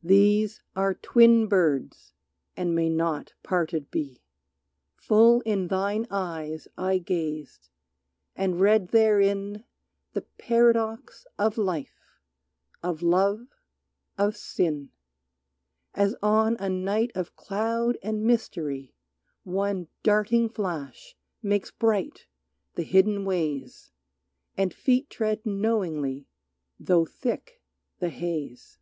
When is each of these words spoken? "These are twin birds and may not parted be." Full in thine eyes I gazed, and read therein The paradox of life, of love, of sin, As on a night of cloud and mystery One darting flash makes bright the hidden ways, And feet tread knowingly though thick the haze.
"These 0.00 0.62
are 0.76 0.94
twin 0.94 1.48
birds 1.48 2.14
and 2.56 2.72
may 2.72 2.88
not 2.88 3.34
parted 3.42 3.90
be." 3.90 4.22
Full 4.94 5.40
in 5.40 5.66
thine 5.66 6.06
eyes 6.08 6.68
I 6.78 6.98
gazed, 6.98 7.68
and 8.36 8.60
read 8.60 8.90
therein 8.90 9.64
The 10.12 10.22
paradox 10.22 11.26
of 11.36 11.58
life, 11.58 11.98
of 12.80 13.02
love, 13.02 13.48
of 14.16 14.36
sin, 14.36 14.92
As 15.94 16.14
on 16.22 16.56
a 16.60 16.68
night 16.68 17.10
of 17.16 17.34
cloud 17.34 17.98
and 18.00 18.22
mystery 18.22 18.94
One 19.42 19.88
darting 20.04 20.48
flash 20.48 21.16
makes 21.42 21.72
bright 21.72 22.28
the 22.76 22.84
hidden 22.84 23.24
ways, 23.24 23.90
And 24.56 24.72
feet 24.72 25.10
tread 25.10 25.44
knowingly 25.44 26.28
though 26.78 27.04
thick 27.04 27.60
the 27.98 28.10
haze. 28.10 28.78